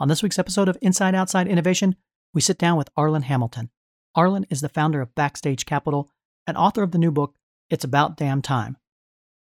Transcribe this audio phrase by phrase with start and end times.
[0.00, 1.96] On this week's episode of Inside Outside Innovation,
[2.34, 3.70] we sit down with Arlan Hamilton.
[4.16, 6.10] Arlan is the founder of Backstage Capital
[6.46, 7.34] and author of the new book,
[7.70, 8.76] It's About Damn Time.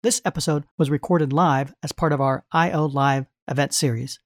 [0.04, 4.20] This episode was recorded live as part of our IO Live event series.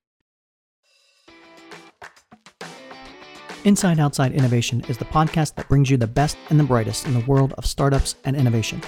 [3.63, 7.13] Inside Outside Innovation is the podcast that brings you the best and the brightest in
[7.13, 8.81] the world of startups and innovation.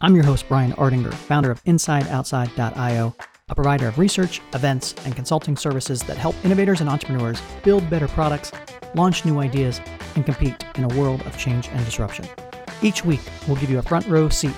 [0.00, 3.14] I'm your host, Brian Ardinger, founder of InsideOutside.io,
[3.50, 8.08] a provider of research, events, and consulting services that help innovators and entrepreneurs build better
[8.08, 8.52] products,
[8.94, 9.80] launch new ideas,
[10.14, 12.26] and compete in a world of change and disruption.
[12.80, 14.54] Each week, we'll give you a front row seat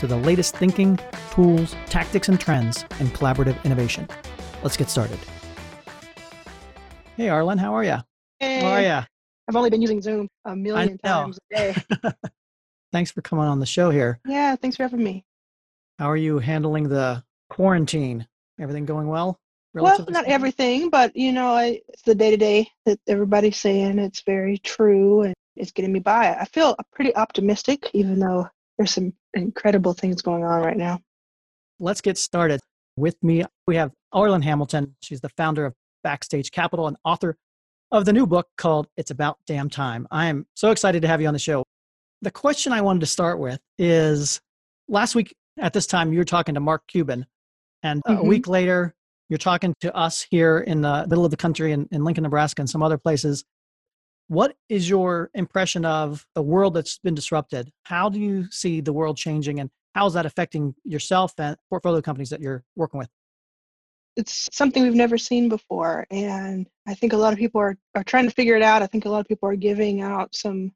[0.00, 0.98] to the latest thinking,
[1.30, 4.08] tools, tactics, and trends in collaborative innovation.
[4.62, 5.18] Let's get started.
[7.16, 7.98] Hey, Arlan, how are you?
[8.38, 9.06] Hey, How are you?
[9.48, 11.74] I've only been using Zoom a million times a day.
[12.92, 14.18] Thanks for coming on the show here.
[14.26, 15.24] yeah, thanks for having me.
[15.98, 18.26] How are you handling the quarantine?
[18.60, 19.38] Everything going well?
[19.72, 20.32] Well, not speaking?
[20.32, 23.98] everything, but you know, I, it's the day to day that everybody's saying.
[23.98, 26.34] It's very true, and it's getting me by.
[26.34, 31.00] I feel pretty optimistic, even though there's some incredible things going on right now.
[31.78, 32.60] Let's get started.
[32.96, 34.96] With me, we have Arlan Hamilton.
[35.00, 37.36] She's the founder of Backstage Capital and author
[37.92, 40.06] of the new book called It's About Damn Time.
[40.10, 41.64] I am so excited to have you on the show.
[42.22, 44.40] The question I wanted to start with is
[44.88, 47.26] last week at this time, you were talking to Mark Cuban,
[47.82, 48.26] and a Mhm.
[48.26, 48.94] week later,
[49.28, 52.62] you're talking to us here in the middle of the country in, in Lincoln, Nebraska,
[52.62, 53.44] and some other places.
[54.28, 57.72] What is your impression of the world that's been disrupted?
[57.84, 62.00] How do you see the world changing, and how is that affecting yourself and portfolio
[62.00, 63.08] companies that you're working with?
[64.16, 68.04] It's something we've never seen before, and I think a lot of people are, are
[68.04, 68.82] trying to figure it out.
[68.82, 70.72] I think a lot of people are giving out some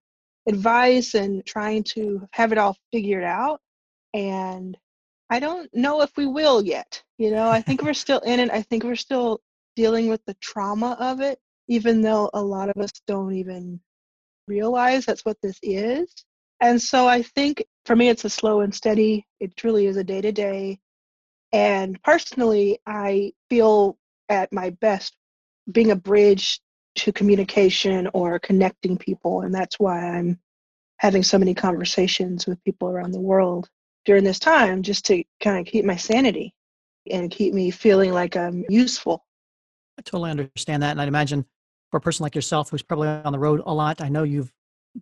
[0.47, 3.61] advice and trying to have it all figured out.
[4.15, 4.77] And
[5.31, 7.03] I don't know if we will yet.
[7.19, 8.51] You know, I think we're still in it.
[8.51, 9.41] I think we're still
[9.77, 13.81] dealing with the trauma of it, even though a lot of us don't even
[14.47, 16.13] realize that's what this is.
[16.61, 19.27] And so I think for me, it's a slow and steady.
[19.41, 20.79] It truly is a day to day.
[21.53, 23.97] And personally, I feel
[24.29, 25.15] at my best
[25.71, 26.61] being a bridge
[26.97, 29.43] to communication or connecting people.
[29.43, 30.39] And that's why I'm
[30.99, 33.69] having so many conversations with people around the world
[34.05, 36.55] during this time, just to kind of keep my sanity
[37.11, 39.25] and keep me feeling like I'm useful.
[39.99, 40.93] I totally understand that.
[40.93, 41.45] And I'd imagine
[41.91, 44.53] for a person like yourself who's probably on the road a lot, I know you've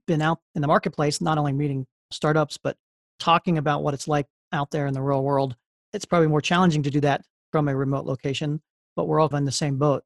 [0.07, 2.77] been out in the marketplace, not only meeting startups, but
[3.19, 5.57] talking about what it's like out there in the real world.
[5.93, 8.61] It's probably more challenging to do that from a remote location,
[8.97, 10.03] but we're all in the same boat.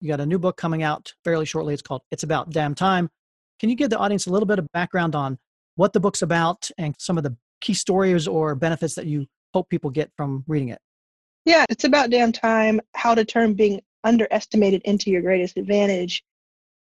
[0.00, 1.74] You got a new book coming out fairly shortly.
[1.74, 3.10] It's called It's About Damn Time.
[3.58, 5.38] Can you give the audience a little bit of background on
[5.76, 9.68] what the book's about and some of the key stories or benefits that you hope
[9.68, 10.80] people get from reading it?
[11.44, 16.22] Yeah, it's about damn time how to turn being underestimated into your greatest advantage.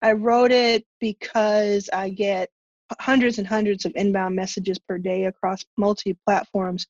[0.03, 2.49] I wrote it because I get
[2.99, 6.87] hundreds and hundreds of inbound messages per day across multi platforms.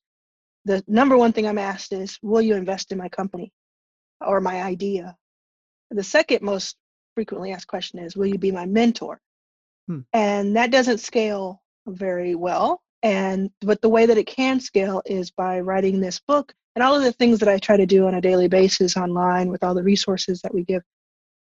[0.65, 3.53] The number one thing I'm asked is, Will you invest in my company
[4.21, 5.17] or my idea?
[5.91, 6.77] The second most
[7.15, 9.21] frequently asked question is, Will you be my mentor?
[9.87, 10.01] Hmm.
[10.13, 12.83] And that doesn't scale very well.
[13.03, 16.95] And but the way that it can scale is by writing this book and all
[16.95, 19.75] of the things that I try to do on a daily basis online with all
[19.75, 20.83] the resources that we give.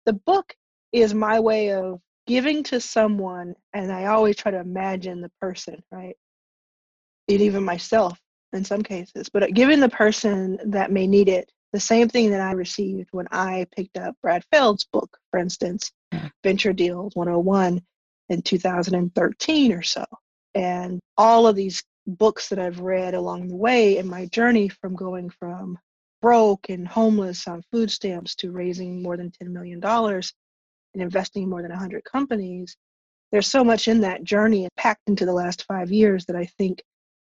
[0.05, 0.53] The book
[0.91, 5.81] is my way of giving to someone, and I always try to imagine the person,
[5.91, 6.15] right?
[7.27, 8.19] And even myself
[8.53, 12.39] in some cases, but giving the person that may need it the same thing that
[12.39, 16.31] I received when I picked up Brad Feld's book, for instance, mm.
[16.41, 17.81] Venture Deals 101
[18.29, 20.05] in 2013 or so.
[20.55, 24.95] And all of these books that I've read along the way in my journey from
[24.95, 25.77] going from
[26.21, 31.49] broke and homeless on food stamps to raising more than $10 million and investing in
[31.49, 32.75] more than 100 companies.
[33.31, 36.81] There's so much in that journey packed into the last five years that I think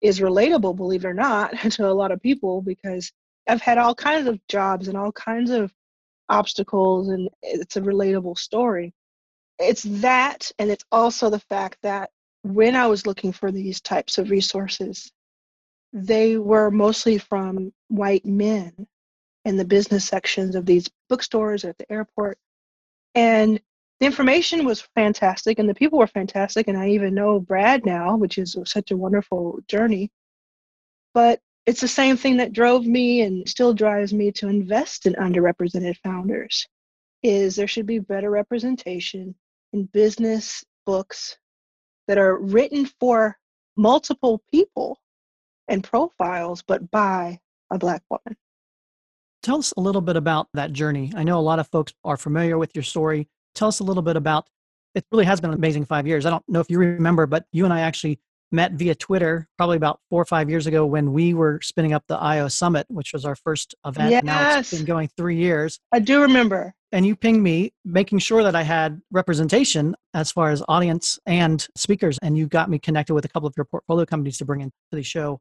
[0.01, 3.11] is relatable, believe it or not, to a lot of people because
[3.47, 5.71] I've had all kinds of jobs and all kinds of
[6.29, 8.93] obstacles, and it's a relatable story.
[9.59, 12.09] It's that, and it's also the fact that
[12.45, 15.11] when I was looking for these types of resources,
[15.93, 18.85] they were mostly from white men
[19.45, 22.37] in the business sections of these bookstores at the airport.
[23.15, 23.59] And
[23.99, 26.67] the information was fantastic and the people were fantastic.
[26.67, 30.11] And I even know Brad now, which is such a wonderful journey.
[31.15, 35.13] But it's the same thing that drove me and still drives me to invest in
[35.13, 36.67] underrepresented founders
[37.23, 39.33] is there should be better representation
[39.73, 41.39] in business books
[42.07, 43.37] that are written for
[43.75, 44.99] multiple people
[45.67, 47.39] and profiles, but by
[47.71, 48.37] a black woman.
[49.43, 51.11] Tell us a little bit about that journey.
[51.15, 53.27] I know a lot of folks are familiar with your story.
[53.53, 54.47] Tell us a little bit about
[54.95, 56.25] it really has been an amazing five years.
[56.25, 58.19] I don't know if you remember, but you and I actually
[58.55, 62.03] met via Twitter probably about four or five years ago when we were spinning up
[62.07, 64.11] the IO Summit, which was our first event.
[64.11, 64.23] Yes.
[64.23, 65.79] Now it's been going three years.
[65.91, 66.73] I do remember.
[66.91, 71.67] And you pinged me, making sure that I had representation as far as audience and
[71.75, 72.17] speakers.
[72.21, 74.73] And you got me connected with a couple of your portfolio companies to bring into
[74.91, 75.39] the show.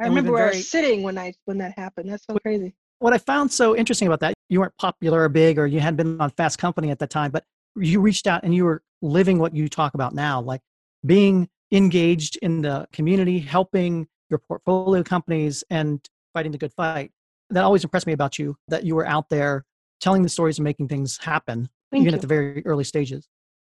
[0.00, 2.10] I remember where very, I was sitting when I when that happened.
[2.10, 2.74] That's so crazy.
[2.98, 5.96] What I found so interesting about that, you weren't popular or big, or you hadn't
[5.96, 7.44] been on Fast Company at the time, but
[7.76, 10.62] you reached out and you were living what you talk about now, like
[11.04, 17.10] being engaged in the community, helping your portfolio companies and fighting the good fight.
[17.50, 19.64] That always impressed me about you that you were out there
[20.00, 22.16] telling the stories and making things happen, Thank even you.
[22.16, 23.28] at the very early stages.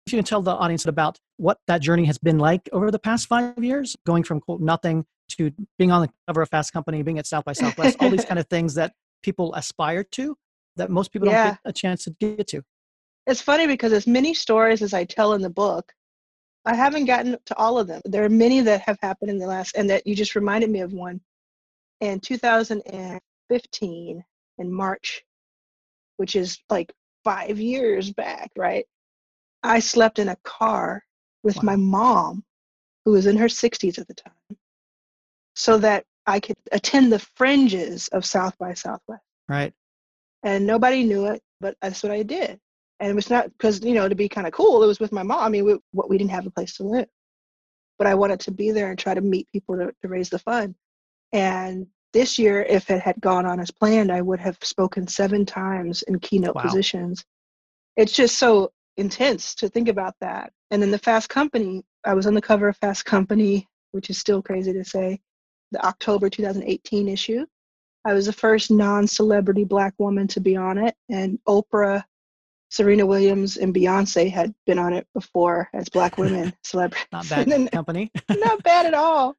[0.06, 2.98] If you can tell the audience about what that journey has been like over the
[2.98, 7.02] past five years, going from quote nothing to being on the cover of Fast Company,
[7.02, 10.36] being at South by Southwest, all these kind of things that people aspire to
[10.76, 11.44] that most people yeah.
[11.44, 12.62] don't get a chance to get to.
[13.26, 15.92] It's funny because as many stories as I tell in the book,
[16.64, 18.02] I haven't gotten to all of them.
[18.04, 20.80] There are many that have happened in the last, and that you just reminded me
[20.80, 21.20] of one.
[22.00, 24.24] In 2015,
[24.58, 25.22] in March,
[26.16, 26.92] which is like
[27.24, 28.84] five years back, right?
[29.62, 31.02] I slept in a car
[31.42, 31.62] with wow.
[31.64, 32.44] my mom,
[33.04, 34.32] who was in her 60s at the time,
[35.54, 39.22] so that I could attend the fringes of South by Southwest.
[39.48, 39.72] Right.
[40.42, 42.60] And nobody knew it, but that's what I did
[43.00, 45.12] and it was not because you know to be kind of cool it was with
[45.12, 47.08] my mom i mean we, what we didn't have a place to live.
[47.98, 50.38] But i wanted to be there and try to meet people to, to raise the
[50.38, 50.74] fund.
[51.32, 55.44] And this year if it had gone on as planned i would have spoken seven
[55.44, 56.62] times in keynote wow.
[56.62, 57.24] positions.
[57.96, 60.52] It's just so intense to think about that.
[60.70, 64.18] And then the fast company i was on the cover of fast company which is
[64.18, 65.20] still crazy to say
[65.72, 67.46] the october 2018 issue.
[68.02, 72.02] I was the first non-celebrity black woman to be on it and oprah
[72.70, 77.06] Serena Williams and Beyonce had been on it before as black women celebrities.
[77.12, 78.10] not bad company.
[78.30, 79.36] not bad at all.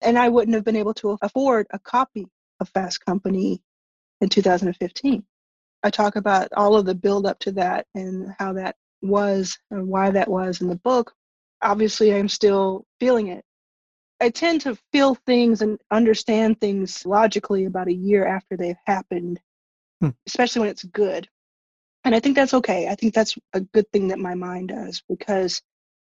[0.00, 2.26] And I wouldn't have been able to afford a copy
[2.60, 3.60] of Fast Company
[4.20, 5.24] in 2015.
[5.82, 9.86] I talk about all of the build up to that and how that was and
[9.88, 11.12] why that was in the book.
[11.62, 13.44] Obviously, I'm still feeling it.
[14.20, 19.40] I tend to feel things and understand things logically about a year after they've happened,
[20.00, 20.10] hmm.
[20.26, 21.28] especially when it's good.
[22.04, 22.88] And I think that's okay.
[22.88, 25.60] I think that's a good thing that my mind does because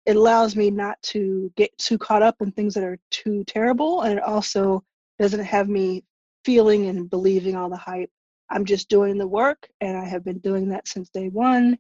[0.06, 4.02] it allows me not to get too caught up in things that are too terrible.
[4.02, 4.84] And it also
[5.20, 6.04] doesn't have me
[6.46, 8.10] feeling and believing all the hype.
[8.50, 11.78] I'm just doing the work, and I have been doing that since day one.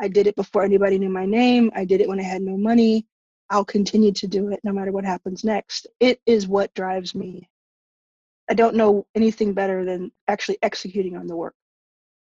[0.00, 1.70] I did it before anybody knew my name.
[1.74, 3.06] I did it when I had no money.
[3.48, 5.86] I'll continue to do it no matter what happens next.
[5.98, 7.48] It is what drives me.
[8.48, 11.54] I don't know anything better than actually executing on the work.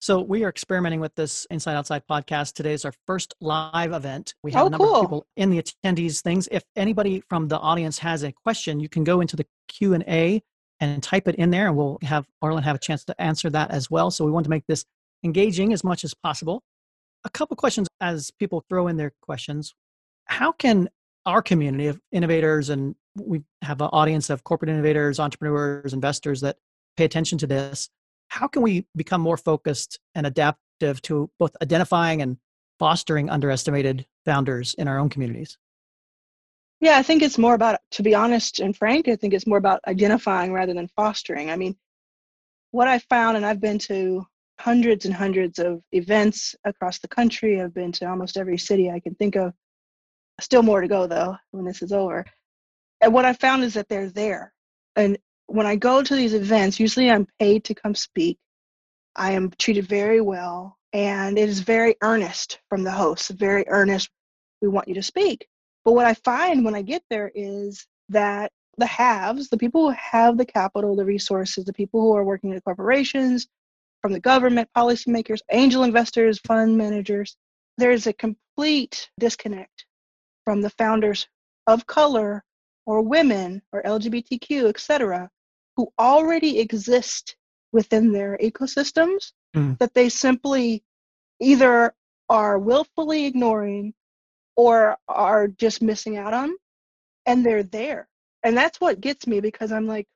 [0.02, 2.54] So we are experimenting with this Inside Outside podcast.
[2.54, 4.34] Today is our first live event.
[4.42, 4.96] We have oh, a number cool.
[4.96, 6.50] of people in the attendees things.
[6.52, 10.04] If anybody from the audience has a question, you can go into the Q and
[10.08, 10.42] A
[10.80, 13.70] and type it in there, and we'll have Arlan have a chance to answer that
[13.70, 14.10] as well.
[14.10, 14.86] So we want to make this
[15.24, 16.64] engaging as much as possible.
[17.24, 19.76] A couple questions as people throw in their questions.
[20.26, 20.90] How can
[21.28, 26.58] our community of innovators and we have an audience of corporate innovators, entrepreneurs, investors that
[26.98, 27.88] pay attention to this
[28.32, 32.38] how can we become more focused and adaptive to both identifying and
[32.80, 35.58] fostering underestimated founders in our own communities?
[36.80, 39.58] Yeah, I think it's more about, to be honest and frank, I think it's more
[39.58, 41.50] about identifying rather than fostering.
[41.50, 41.76] I mean,
[42.72, 44.26] what I found, and I've been to
[44.60, 49.02] hundreds and hundreds of events across the country, I've been to almost every city I
[49.02, 49.54] can think of.
[50.40, 52.26] Still more to go, though, when this is over.
[53.02, 54.54] And what I found is that they're there.
[54.96, 55.18] And
[55.52, 58.38] when I go to these events, usually I'm paid to come speak.
[59.16, 64.10] I am treated very well, and it is very earnest from the host, very earnest.
[64.62, 65.46] We want you to speak.
[65.84, 69.96] But what I find when I get there is that the haves, the people who
[70.00, 73.48] have the capital, the resources, the people who are working at corporations,
[74.02, 77.36] from the government, policymakers, angel investors, fund managers,
[77.78, 79.86] there's a complete disconnect
[80.46, 81.28] from the founders
[81.68, 82.44] of color
[82.86, 85.30] or women or LGBTQ, etc.,
[85.82, 87.36] who already exist
[87.72, 89.76] within their ecosystems mm.
[89.80, 90.84] that they simply
[91.40, 91.92] either
[92.30, 93.96] are willfully ignoring
[94.56, 96.56] or are just missing out on
[97.26, 98.08] and they're there.
[98.44, 100.08] And that's what gets me because i'm like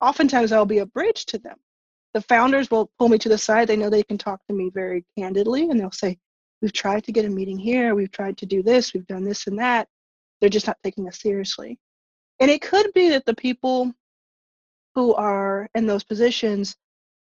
[0.00, 1.56] oftentimes i'll be a bridge to them.
[2.14, 3.66] The founders will pull me to the side.
[3.66, 6.18] They know they can talk to me very candidly and they'll say
[6.62, 7.96] we've tried to get a meeting here.
[7.96, 8.94] We've tried to do this.
[8.94, 9.88] We've done this and that.
[10.40, 11.80] They're just not taking us seriously.
[12.38, 13.92] And it could be that the people
[14.94, 16.76] who are in those positions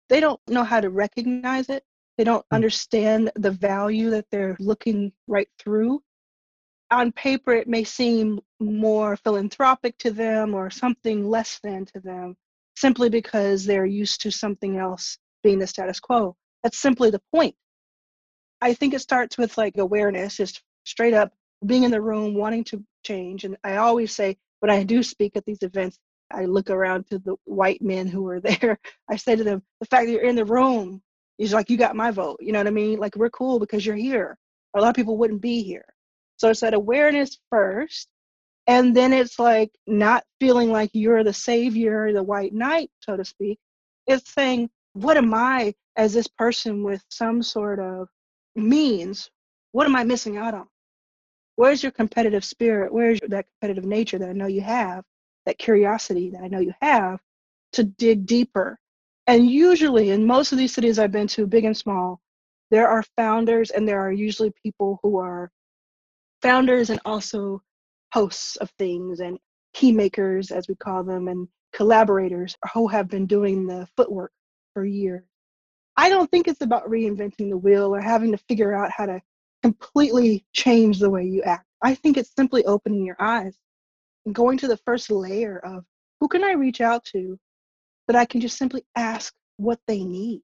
[0.08, 1.84] they don't know how to recognize it.
[2.18, 2.56] They don't Hmm.
[2.56, 6.02] understand the value that they're looking right through.
[6.90, 12.36] On paper, it may seem more philanthropic to them or something less than to them
[12.76, 16.36] simply because they're used to something else being the status quo.
[16.62, 17.56] That's simply the point.
[18.60, 21.34] I think it starts with like awareness, just straight up
[21.66, 23.44] being in the room, wanting to change.
[23.44, 25.98] And I always say, when I do speak at these events,
[26.30, 28.78] I look around to the white men who are there.
[29.08, 31.02] I say to them, the fact that you're in the room
[31.38, 32.38] is like, you got my vote.
[32.40, 32.98] You know what I mean?
[32.98, 34.36] Like, we're cool because you're here.
[34.74, 35.84] A lot of people wouldn't be here.
[36.36, 38.08] So it's that awareness first.
[38.66, 43.24] And then it's like not feeling like you're the savior, the white knight, so to
[43.24, 43.58] speak.
[44.06, 48.08] It's saying, what am I as this person with some sort of
[48.56, 49.30] means?
[49.72, 50.66] What am I missing out on?
[51.56, 52.92] Where's your competitive spirit?
[52.92, 55.04] Where's that competitive nature that I know you have,
[55.46, 57.20] that curiosity that I know you have
[57.72, 58.78] to dig deeper?
[59.26, 62.20] And usually, in most of these cities I've been to, big and small,
[62.70, 65.50] there are founders and there are usually people who are
[66.42, 67.62] founders and also
[68.12, 69.38] hosts of things and
[69.74, 74.32] key makers, as we call them, and collaborators who have been doing the footwork
[74.74, 75.24] for years.
[75.96, 79.20] I don't think it's about reinventing the wheel or having to figure out how to
[79.62, 81.66] completely change the way you act.
[81.82, 83.56] I think it's simply opening your eyes
[84.32, 85.84] going to the first layer of
[86.20, 87.38] who can I reach out to
[88.06, 90.42] that I can just simply ask what they need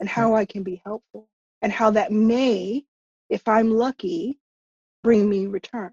[0.00, 0.20] and hmm.
[0.20, 1.28] how I can be helpful
[1.62, 2.84] and how that may,
[3.30, 4.38] if I'm lucky,
[5.02, 5.92] bring me return.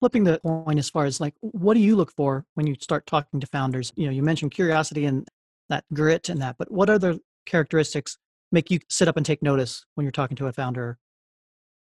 [0.00, 3.06] Flipping the coin as far as like, what do you look for when you start
[3.06, 3.92] talking to founders?
[3.96, 5.26] You know, you mentioned curiosity and
[5.68, 8.16] that grit and that, but what other characteristics
[8.52, 10.98] make you sit up and take notice when you're talking to a founder?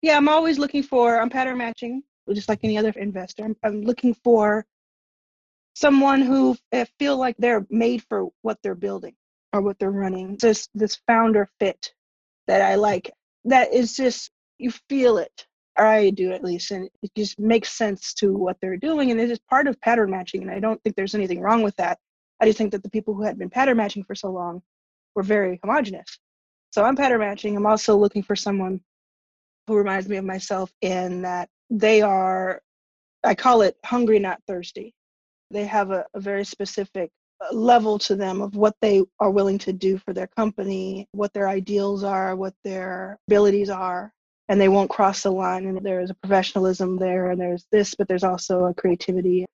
[0.03, 2.03] Yeah, I'm always looking for, I'm pattern matching,
[2.33, 3.45] just like any other investor.
[3.45, 4.67] I'm, I'm looking for
[5.75, 9.15] someone who uh, feel like they're made for what they're building
[9.53, 10.37] or what they're running.
[10.41, 11.93] This this founder fit
[12.47, 13.11] that I like.
[13.45, 15.47] That is just you feel it.
[15.79, 19.11] Or I do at least, and it just makes sense to what they're doing.
[19.11, 20.43] And it is part of pattern matching.
[20.43, 21.99] And I don't think there's anything wrong with that.
[22.41, 24.61] I just think that the people who had been pattern matching for so long
[25.15, 26.19] were very homogenous.
[26.73, 27.57] So I'm pattern matching.
[27.57, 28.83] I'm also looking for someone
[29.67, 32.61] who reminds me of myself in that they are,
[33.25, 34.93] I call it hungry, not thirsty.
[35.51, 37.11] They have a, a very specific
[37.41, 41.33] uh, level to them of what they are willing to do for their company, what
[41.33, 44.13] their ideals are, what their abilities are,
[44.49, 45.67] and they won't cross the line.
[45.67, 49.47] And there is a professionalism there, and there's this, but there's also a creativity.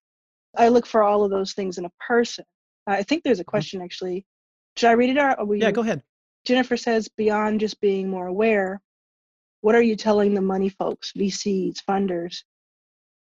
[0.57, 2.45] I look for all of those things in a person.
[2.87, 4.25] I think there's a question actually.
[4.77, 5.39] Should I read it out?
[5.39, 6.03] Or Yeah, go ahead.
[6.45, 8.81] Jennifer says, beyond just being more aware,
[9.61, 12.43] what are you telling the money folks, VCs, funders,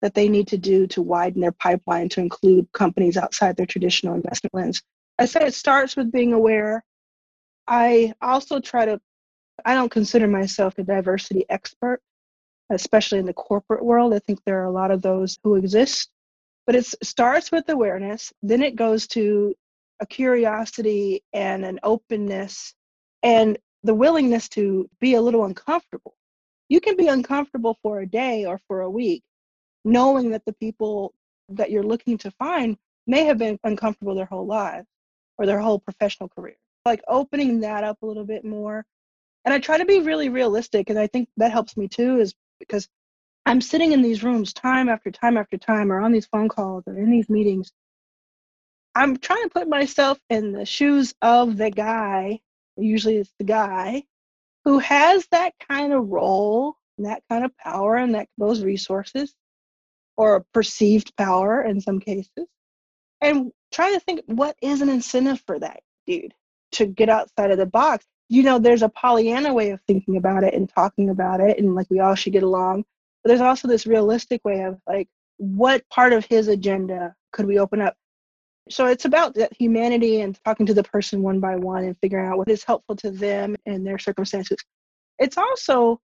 [0.02, 4.16] that they need to do to widen their pipeline to include companies outside their traditional
[4.16, 4.82] investment lens?
[5.20, 6.84] I say it starts with being aware.
[7.68, 9.00] I also try to,
[9.64, 12.02] I don't consider myself a diversity expert,
[12.70, 14.14] especially in the corporate world.
[14.14, 16.10] I think there are a lot of those who exist.
[16.66, 19.54] But it starts with awareness, then it goes to
[20.00, 22.74] a curiosity and an openness
[23.22, 26.16] and the willingness to be a little uncomfortable.
[26.74, 29.22] You can be uncomfortable for a day or for a week,
[29.86, 31.14] knowing that the people
[31.50, 34.88] that you're looking to find may have been uncomfortable their whole lives
[35.38, 36.56] or their whole professional career.
[36.84, 38.88] Like opening that up a little bit more.
[39.46, 42.34] And I try to be really realistic, and I think that helps me too, is
[42.60, 42.90] because
[43.46, 46.86] I'm sitting in these rooms time after time after time, or on these phone calls
[46.88, 47.72] or in these meetings.
[48.96, 52.40] I'm trying to put myself in the shoes of the guy
[52.78, 54.04] usually it's the guy
[54.66, 59.34] who has that kind of role and that kind of power and that those resources
[60.16, 62.48] or perceived power in some cases
[63.22, 66.34] and try to think what is an incentive for that dude
[66.72, 68.06] to get outside of the box?
[68.30, 71.76] You know there's a pollyanna way of thinking about it and talking about it and
[71.76, 72.86] like we all should get along
[73.24, 77.60] but there's also this realistic way of like what part of his agenda could we
[77.60, 77.96] open up
[78.70, 82.28] so it's about that humanity and talking to the person one by one and figuring
[82.28, 84.58] out what is helpful to them and their circumstances.
[85.20, 86.00] It's also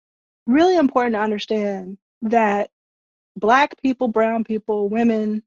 [0.47, 2.71] really important to understand that
[3.37, 5.45] Black people, brown people, women,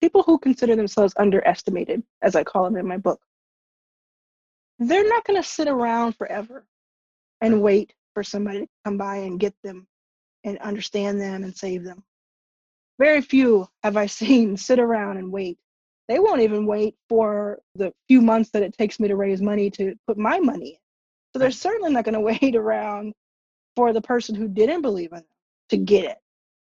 [0.00, 3.20] people who consider themselves underestimated, as I call them in my book,
[4.78, 6.64] they're not going to sit around forever
[7.40, 9.88] and wait for somebody to come by and get them
[10.44, 12.04] and understand them and save them.
[13.00, 15.58] Very few have I seen sit around and wait
[16.12, 19.70] they won't even wait for the few months that it takes me to raise money
[19.70, 20.76] to put my money in.
[21.32, 23.14] So they're certainly not going to wait around
[23.76, 25.26] for the person who didn't believe in them
[25.70, 26.18] to get it.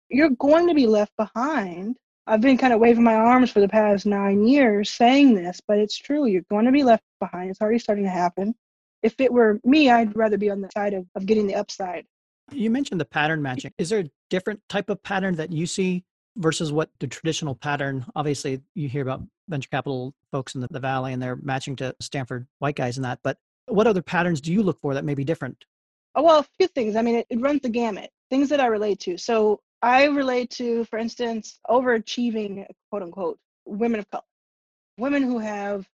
[0.09, 1.97] You're going to be left behind
[2.29, 5.77] I've been kind of waving my arms for the past nine years saying this, but
[5.77, 6.25] it's true.
[6.25, 7.49] You're going to be left behind.
[7.49, 8.53] It's already starting to happen.
[9.01, 12.05] If it were me, I'd rather be on the side of, of getting the upside.
[12.51, 13.71] You mentioned the pattern matching.
[13.77, 16.03] Is there a different type of pattern that you see
[16.37, 18.05] versus what the traditional pattern?
[18.15, 21.95] Obviously, you hear about venture capital folks in the, the valley and they're matching to
[21.99, 23.19] Stanford white guys and that.
[23.23, 25.65] But what other patterns do you look for that may be different?
[26.15, 26.95] Oh, well, a few things.
[26.95, 28.09] I mean, it, it runs the gamut.
[28.29, 29.17] Things that I relate to.
[29.17, 34.23] So I relate to, for instance, overachieving, quote unquote, women of color,
[34.97, 35.87] women who have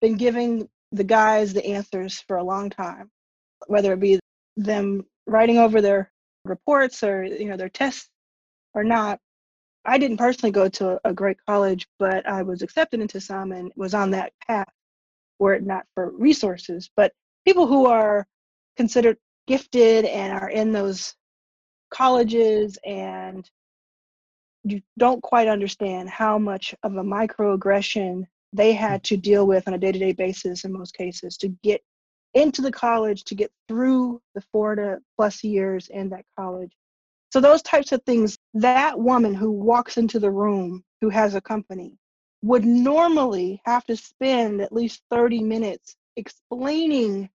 [0.00, 3.10] been giving the guys the answers for a long time,
[3.66, 4.18] whether it be
[4.56, 6.10] them writing over their
[6.44, 8.08] reports or you know their tests
[8.74, 9.20] or not.
[9.88, 13.72] I didn't personally go to a great college, but I was accepted into some and
[13.74, 14.68] was on that path
[15.38, 16.90] were it not for resources.
[16.94, 17.12] But
[17.46, 18.26] people who are
[18.76, 19.16] considered
[19.46, 21.14] gifted and are in those
[21.90, 23.48] colleges and
[24.64, 28.78] you don't quite understand how much of a microaggression they hmm.
[28.78, 31.80] had to deal with on a day-to-day basis in most cases to get
[32.34, 36.72] into the college to get through the four to plus years in that college
[37.30, 41.40] so those types of things that woman who walks into the room who has a
[41.40, 41.98] company
[42.42, 47.28] would normally have to spend at least 30 minutes explaining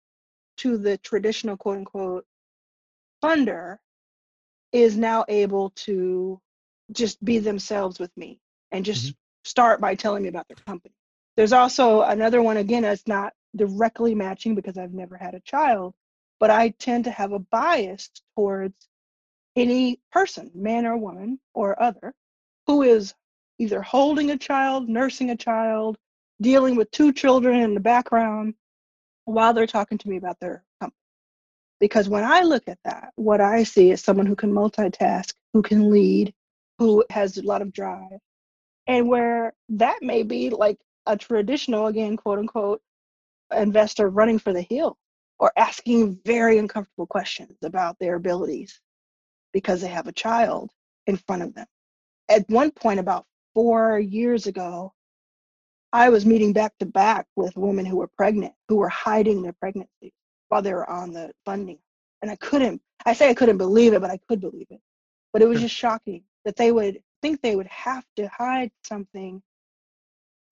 [0.59, 2.25] to the traditional quote unquote
[3.23, 3.79] funder
[4.73, 6.41] is now able to
[6.93, 8.39] just be themselves with me
[8.71, 9.13] and just mm-hmm.
[9.45, 10.95] start by telling me about their company.
[11.37, 15.95] There's also another one, again, that's not directly matching because I've never had a child,
[16.41, 18.75] but I tend to have a bias towards
[19.57, 22.15] any person, man or woman or other,
[22.67, 23.15] who is
[23.59, 25.97] either holding a child, nursing a child,
[26.41, 28.55] dealing with two children in the background
[29.25, 30.97] while they're talking to me about their company.
[31.81, 35.63] Because when I look at that, what I see is someone who can multitask, who
[35.63, 36.33] can lead,
[36.79, 38.19] who has a lot of drive.
[38.87, 42.81] And where that may be like a traditional, again, quote unquote,
[43.57, 44.97] investor running for the hill
[45.39, 48.81] or asking very uncomfortable questions about their abilities
[49.53, 50.71] because they have a child
[51.07, 51.67] in front of them.
[52.29, 54.93] At one point, about four years ago,
[55.93, 59.53] I was meeting back to back with women who were pregnant, who were hiding their
[59.53, 60.13] pregnancy
[60.49, 61.79] while they were on the funding.
[62.23, 64.81] And I couldn't, I say I couldn't believe it, but I could believe it.
[65.33, 69.43] But it was just shocking that they would think they would have to hide something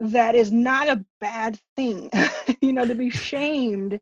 [0.01, 2.11] that is not a bad thing,
[2.61, 4.01] you know, to be shamed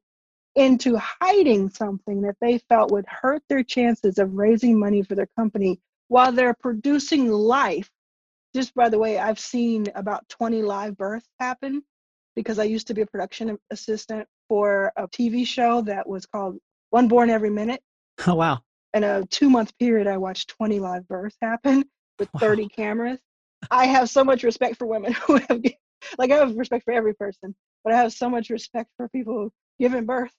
[0.58, 5.28] into hiding something that they felt would hurt their chances of raising money for their
[5.36, 7.88] company while they're producing life.
[8.54, 11.82] Just by the way, I've seen about 20 live births happen
[12.34, 16.58] because I used to be a production assistant for a TV show that was called
[16.90, 17.80] One Born Every Minute.
[18.26, 18.58] Oh, wow.
[18.94, 21.84] In a two month period, I watched 20 live births happen
[22.18, 22.68] with 30 wow.
[22.74, 23.20] cameras.
[23.70, 25.62] I have so much respect for women who have,
[26.18, 29.34] like, I have respect for every person, but I have so much respect for people
[29.34, 30.32] who giving birth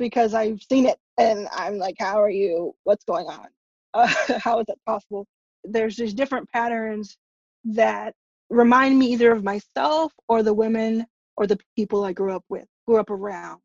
[0.00, 2.74] because I've seen it and I'm like, how are you?
[2.82, 3.46] What's going on?
[3.94, 4.06] Uh,
[4.42, 5.26] how is that possible?
[5.62, 7.16] There's these different patterns
[7.64, 8.14] that
[8.48, 12.66] remind me either of myself or the women or the people I grew up with
[12.88, 13.60] grew up around.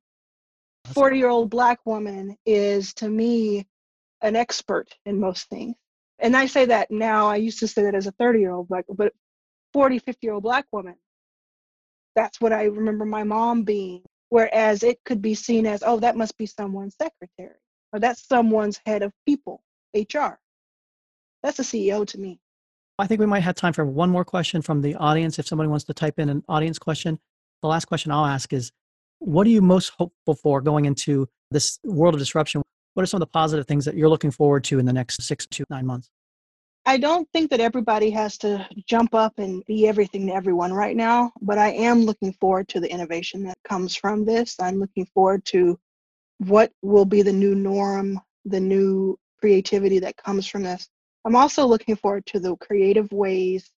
[0.93, 3.65] 40 year old black woman is to me
[4.21, 5.75] an expert in most things.
[6.19, 8.67] And I say that now, I used to say that as a 30 year old
[8.67, 9.13] black, but
[9.73, 10.95] 40, 50 year old black woman,
[12.15, 14.03] that's what I remember my mom being.
[14.29, 17.59] Whereas it could be seen as, oh, that must be someone's secretary,
[17.93, 19.61] or that's someone's head of people,
[19.93, 20.39] HR.
[21.43, 22.39] That's a CEO to me.
[22.97, 25.37] I think we might have time for one more question from the audience.
[25.37, 27.19] If somebody wants to type in an audience question,
[27.61, 28.71] the last question I'll ask is
[29.19, 32.61] what are you most hopeful for going into this world of disruption?
[32.93, 35.21] What are some of the positive things that you're looking forward to in the next
[35.21, 36.09] six to nine months?
[36.87, 40.95] I don't think that everybody has to jump up and be everything to everyone right
[40.95, 44.55] now, but I am looking forward to the innovation that comes from this.
[44.59, 45.79] I'm looking forward to
[46.37, 50.87] what will be the new norm, the new creativity that comes from this.
[51.25, 53.71] I'm also looking forward to the creative ways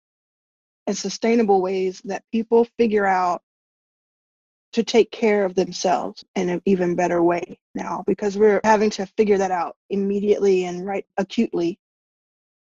[0.85, 3.41] and sustainable ways that people figure out
[4.73, 9.05] to take care of themselves in an even better way now because we're having to
[9.05, 11.79] figure that out immediately and right acutely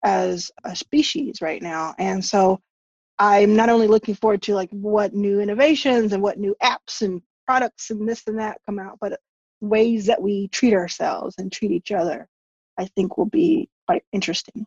[0.03, 2.59] as a species right now and so
[3.19, 7.21] i'm not only looking forward to like what new innovations and what new apps and
[7.45, 9.19] products and this and that come out but
[9.61, 12.27] ways that we treat ourselves and treat each other
[12.77, 14.65] i think will be quite interesting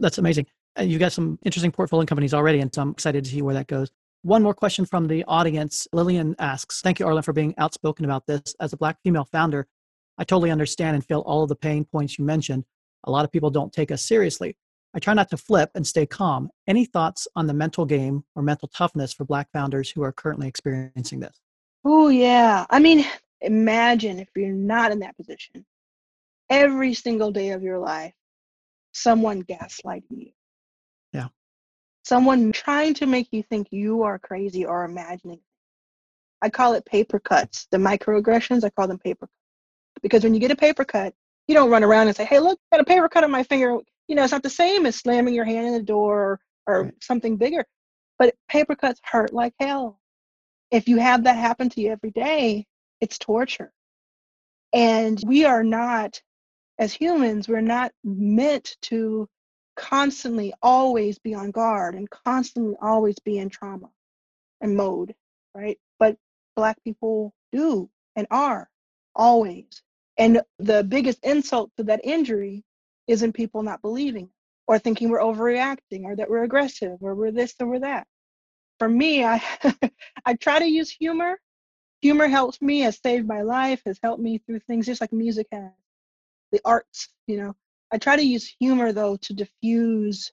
[0.00, 0.46] that's amazing
[0.78, 3.54] uh, you've got some interesting portfolio companies already and so i'm excited to see where
[3.54, 3.90] that goes
[4.22, 5.86] one more question from the audience.
[5.92, 8.54] Lillian asks Thank you, Arlan, for being outspoken about this.
[8.60, 9.66] As a Black female founder,
[10.18, 12.64] I totally understand and feel all of the pain points you mentioned.
[13.04, 14.56] A lot of people don't take us seriously.
[14.94, 16.50] I try not to flip and stay calm.
[16.66, 20.48] Any thoughts on the mental game or mental toughness for Black founders who are currently
[20.48, 21.40] experiencing this?
[21.84, 22.64] Oh, yeah.
[22.70, 23.04] I mean,
[23.40, 25.64] imagine if you're not in that position.
[26.50, 28.14] Every single day of your life,
[28.92, 30.30] someone gaslighting you.
[31.12, 31.28] Yeah.
[32.04, 35.40] Someone trying to make you think you are crazy or imagining.
[36.40, 37.66] I call it paper cuts.
[37.70, 39.32] The microaggressions, I call them paper cuts.
[40.02, 41.12] Because when you get a paper cut,
[41.46, 43.42] you don't run around and say, hey, look, I got a paper cut on my
[43.42, 43.78] finger.
[44.08, 46.82] You know, it's not the same as slamming your hand in the door or, or
[46.84, 46.94] right.
[47.02, 47.64] something bigger.
[48.18, 50.00] But paper cuts hurt like hell.
[50.70, 52.66] If you have that happen to you every day,
[53.00, 53.72] it's torture.
[54.72, 56.20] And we are not,
[56.78, 59.28] as humans, we're not meant to
[59.76, 63.88] constantly always be on guard and constantly always be in trauma
[64.60, 65.14] and mode,
[65.54, 65.78] right?
[65.98, 66.16] But
[66.56, 68.68] Black people do and are
[69.14, 69.82] always.
[70.18, 72.64] And the biggest insult to that injury
[73.08, 74.28] isn't people not believing
[74.68, 78.06] or thinking we're overreacting or that we're aggressive or we're this or we're that.
[78.78, 79.42] For me, I
[80.26, 81.40] I try to use humor.
[82.02, 85.48] Humor helps me, has saved my life, has helped me through things just like music
[85.50, 85.72] has.
[86.52, 87.56] The arts, you know.
[87.90, 90.30] I try to use humor though to diffuse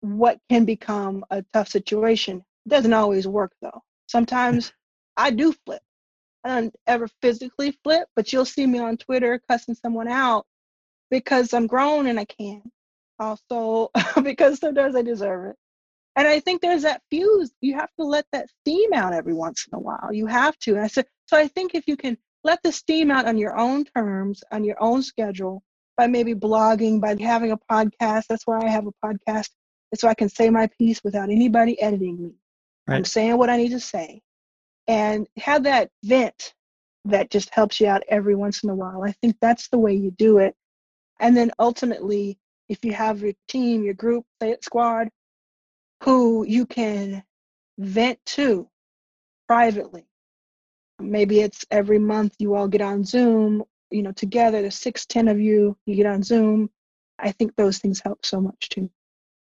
[0.00, 2.44] what can become a tough situation.
[2.66, 3.82] It doesn't always work though.
[4.06, 4.72] Sometimes
[5.16, 5.82] I do flip.
[6.44, 10.46] I don't ever physically flip, but you'll see me on Twitter cussing someone out
[11.14, 12.60] because I'm grown and I can.
[13.20, 13.90] Also,
[14.24, 15.56] because sometimes I deserve it.
[16.16, 17.52] And I think there's that fuse.
[17.60, 20.10] You have to let that steam out every once in a while.
[20.12, 20.72] You have to.
[20.72, 23.56] And I said, so I think if you can let the steam out on your
[23.56, 25.62] own terms, on your own schedule,
[25.96, 28.24] by maybe blogging, by having a podcast.
[28.28, 29.50] That's why I have a podcast.
[29.94, 32.32] so I can say my piece without anybody editing me.
[32.88, 32.96] Right.
[32.96, 34.20] I'm saying what I need to say
[34.88, 36.54] and have that vent
[37.04, 39.02] that just helps you out every once in a while.
[39.04, 40.54] I think that's the way you do it.
[41.20, 45.08] And then ultimately, if you have your team, your group, say it squad,
[46.02, 47.22] who you can
[47.78, 48.68] vent to
[49.48, 50.06] privately.
[50.98, 55.28] Maybe it's every month you all get on Zoom, you know, together, the six, ten
[55.28, 56.70] of you, you get on Zoom.
[57.18, 58.90] I think those things help so much too.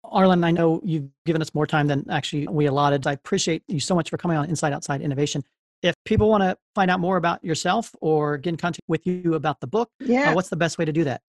[0.06, 3.08] Arlan, I know you've given us more time than actually we allotted.
[3.08, 5.44] I appreciate you so much for coming on Inside Outside Innovation.
[5.82, 9.34] If people want to find out more about yourself or get in contact with you
[9.34, 10.32] about the book, uh, yeah.
[10.32, 11.22] Uh, what's the best way to do that?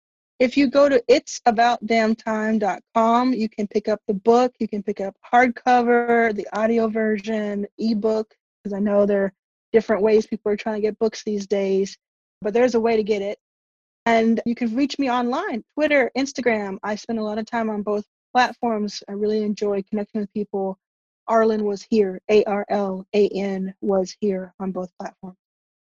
[0.43, 4.53] If you go to itsaboutdamntime.com, you can pick up the book.
[4.59, 9.33] You can pick up hardcover, the audio version, ebook, because I know there are
[9.73, 11.97] different ways people are trying to get books these days,
[12.41, 13.39] but there's a way to get it.
[14.05, 16.79] And you can reach me online, Twitter, Instagram.
[16.83, 19.01] I spend a lot of time on both platforms.
[19.09, 20.77] I really enjoy connecting with people.
[21.31, 25.37] Arlan was here, A R L A N was here on both platforms.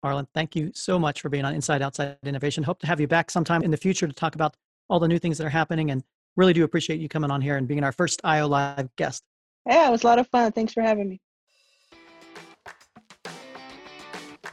[0.06, 2.64] Arlan, thank you so much for being on Inside Outside Innovation.
[2.64, 4.56] Hope to have you back sometime in the future to talk about
[4.90, 6.04] all the new things that are happening and
[6.36, 9.24] really do appreciate you coming on here and being our first IO Live guest.
[9.66, 10.52] Yeah, it was a lot of fun.
[10.52, 11.22] Thanks for having me.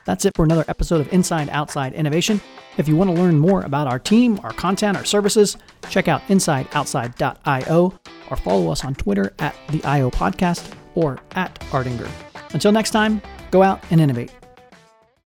[0.05, 2.41] That's it for another episode of Inside Outside Innovation.
[2.77, 5.57] If you want to learn more about our team, our content, our services,
[5.91, 7.99] check out insideoutside.io
[8.31, 12.09] or follow us on Twitter at the IO Podcast or at Ardinger.
[12.55, 14.33] Until next time, go out and innovate.